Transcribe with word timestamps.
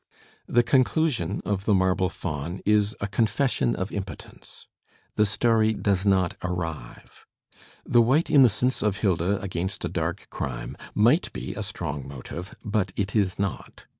The 0.47 0.63
"Conclusion" 0.63 1.43
of 1.45 1.65
"The 1.65 1.75
Marble 1.75 2.09
Faun" 2.09 2.61
is 2.65 2.95
a 3.01 3.07
confession 3.07 3.75
of 3.75 3.91
impotence. 3.91 4.65
The 5.15 5.27
story 5.27 5.75
does 5.75 6.07
not 6.07 6.35
arrive. 6.43 7.27
The 7.85 8.01
white 8.01 8.31
innocence 8.31 8.81
of 8.81 8.97
Hilda 9.01 9.39
against 9.43 9.85
a 9.85 9.89
dark 9.89 10.27
crime 10.31 10.75
might 10.95 11.31
be 11.33 11.53
a 11.53 11.61
strong 11.61 12.07
motive, 12.07 12.55
but 12.65 12.91
it 12.95 13.15
is 13.15 13.37
not. 13.37 13.85